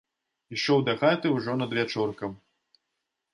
Ішоў 0.55 0.79
дахаты 0.87 1.33
ўжо 1.35 1.51
надвячоркам. 1.61 2.33